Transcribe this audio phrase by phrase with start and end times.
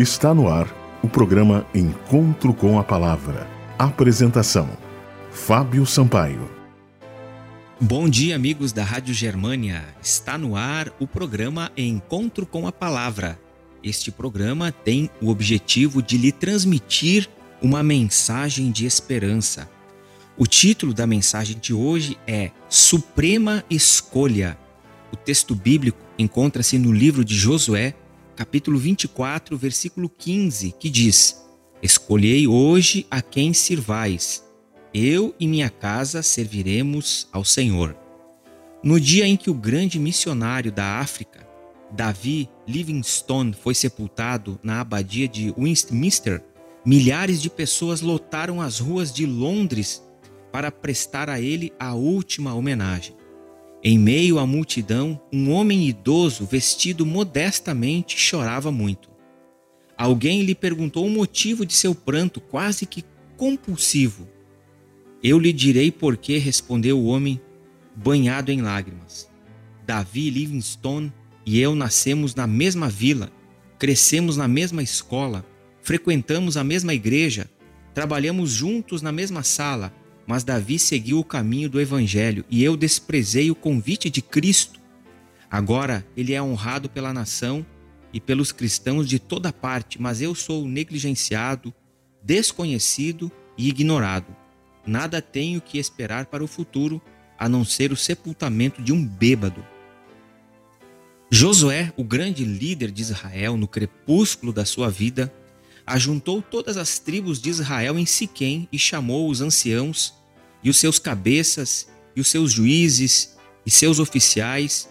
[0.00, 0.66] Está no ar
[1.02, 3.46] o programa Encontro com a Palavra.
[3.78, 4.66] Apresentação:
[5.30, 6.50] Fábio Sampaio.
[7.78, 9.84] Bom dia, amigos da Rádio Germânia.
[10.02, 13.38] Está no ar o programa Encontro com a Palavra.
[13.84, 17.28] Este programa tem o objetivo de lhe transmitir
[17.60, 19.68] uma mensagem de esperança.
[20.34, 24.56] O título da mensagem de hoje é Suprema Escolha.
[25.12, 27.94] O texto bíblico encontra-se no livro de Josué,
[28.36, 31.44] capítulo 24, versículo 15, que diz:
[31.82, 34.44] Escolhei hoje a quem sirvais.
[34.92, 37.96] Eu e minha casa serviremos ao Senhor.
[38.82, 41.46] No dia em que o grande missionário da África,
[41.92, 46.42] Davi Livingstone, foi sepultado na abadia de Westminster,
[46.84, 50.02] milhares de pessoas lotaram as ruas de Londres
[50.50, 53.19] para prestar a ele a última homenagem.
[53.82, 59.08] Em meio à multidão, um homem idoso, vestido modestamente, chorava muito.
[59.96, 63.02] Alguém lhe perguntou o motivo de seu pranto quase que
[63.38, 64.28] compulsivo.
[65.22, 67.40] Eu lhe direi por que, respondeu o homem,
[67.96, 69.30] banhado em lágrimas.
[69.86, 71.10] Davi Livingstone
[71.46, 73.32] e eu nascemos na mesma vila,
[73.78, 75.44] crescemos na mesma escola,
[75.80, 77.50] frequentamos a mesma igreja,
[77.94, 79.92] trabalhamos juntos na mesma sala,
[80.30, 84.78] mas Davi seguiu o caminho do Evangelho e eu desprezei o convite de Cristo.
[85.50, 87.66] Agora ele é honrado pela nação
[88.12, 91.74] e pelos cristãos de toda parte, mas eu sou negligenciado,
[92.22, 93.28] desconhecido
[93.58, 94.28] e ignorado.
[94.86, 97.02] Nada tenho que esperar para o futuro
[97.36, 99.66] a não ser o sepultamento de um bêbado.
[101.28, 105.34] Josué, o grande líder de Israel no crepúsculo da sua vida,
[105.84, 110.19] ajuntou todas as tribos de Israel em Siquém e chamou os anciãos
[110.62, 114.88] e os seus cabeças, e os seus juízes, e seus oficiais,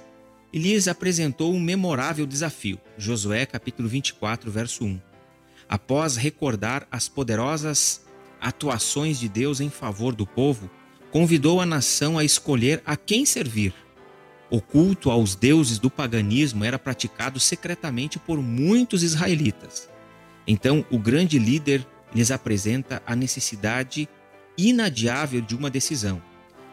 [0.51, 2.79] e lhes apresentou um memorável desafio.
[2.97, 4.99] Josué capítulo 24, verso 1.
[5.67, 8.01] Após recordar as poderosas
[8.41, 10.69] atuações de Deus em favor do povo,
[11.11, 13.73] convidou a nação a escolher a quem servir.
[14.49, 19.87] O culto aos deuses do paganismo era praticado secretamente por muitos israelitas.
[20.47, 24.09] Então, o grande líder lhes apresenta a necessidade
[24.67, 26.21] inadiável de uma decisão.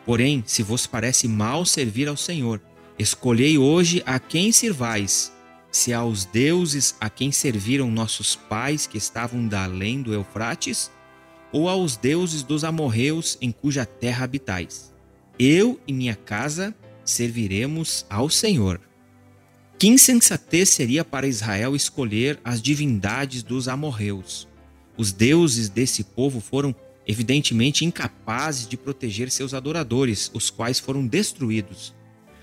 [0.05, 2.61] Porém, se vos parece mal servir ao Senhor,
[2.99, 5.33] escolhei hoje a quem servais,
[5.71, 10.91] se aos deuses a quem serviram nossos pais que estavam da além do Eufrates,
[11.53, 14.93] ou aos deuses dos amorreus em cuja terra habitais.
[15.39, 18.81] Eu e minha casa serviremos ao Senhor.
[19.79, 24.49] Que insensatez seria para Israel escolher as divindades dos amorreus.
[24.97, 26.75] Os deuses desse povo foram
[27.07, 31.95] evidentemente incapazes de proteger seus adoradores, os quais foram destruídos.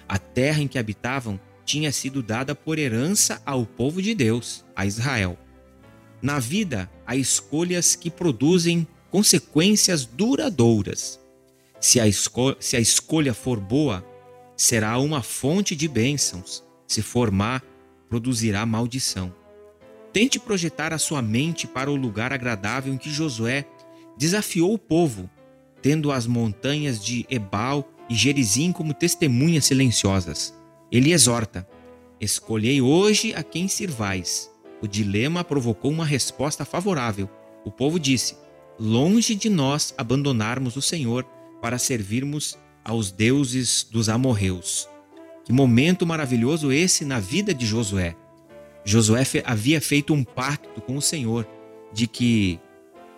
[0.08, 4.86] A terra em que habitavam tinha sido dada por herança ao povo de Deus, a
[4.86, 5.38] Israel.
[6.22, 11.20] Na vida, há escolhas que produzem consequências duradouras.
[11.80, 12.06] Se a,
[12.60, 14.06] se a escolha for boa,
[14.56, 16.64] será uma fonte de bênçãos.
[16.88, 17.62] Se for má,
[18.08, 19.34] produzirá maldição.
[20.14, 23.66] Tente projetar a sua mente para o lugar agradável em que Josué
[24.18, 25.30] desafiou o povo,
[25.82, 30.54] tendo as montanhas de Ebal e Gerizim como testemunhas silenciosas.
[30.92, 31.68] Ele exorta:
[32.20, 34.50] Escolhei hoje a quem sirvais.
[34.82, 37.30] O dilema provocou uma resposta favorável.
[37.66, 38.38] O povo disse:
[38.80, 41.24] Longe de nós abandonarmos o Senhor
[41.62, 44.88] para servirmos aos deuses dos amorreus.
[45.46, 48.16] Que momento maravilhoso esse na vida de Josué.
[48.86, 51.48] Josué havia feito um pacto com o Senhor
[51.94, 52.60] de que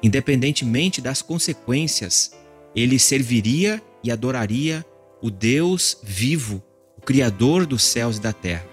[0.06, 2.32] Independentemente das consequências,
[2.76, 4.86] ele serviria e adoraria
[5.20, 6.64] o Deus vivo,
[6.96, 8.68] o Criador dos céus e da terra.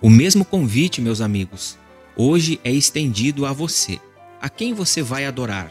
[0.00, 1.76] O mesmo convite, meus amigos,
[2.16, 4.00] hoje é estendido a você.
[4.40, 5.70] A quem você vai adorar?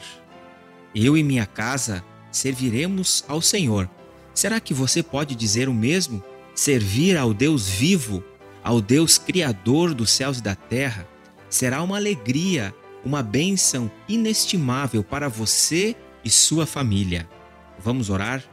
[0.94, 3.90] Eu e minha casa serviremos ao Senhor.
[4.36, 6.24] Será que você pode dizer o mesmo?
[6.54, 8.24] Servir ao Deus vivo,
[8.64, 11.08] ao Deus Criador dos céus e da terra?
[11.50, 12.72] Será uma alegria
[13.08, 15.96] uma bênção inestimável para você
[16.26, 17.26] e sua família.
[17.80, 18.44] Vamos orar?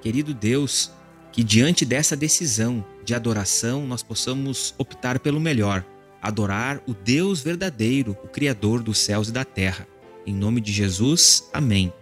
[0.00, 0.90] Querido Deus,
[1.30, 5.84] que diante dessa decisão de adoração nós possamos optar pelo melhor,
[6.22, 9.86] adorar o Deus verdadeiro, o Criador dos céus e da terra.
[10.26, 11.92] Em nome de Jesus, amém.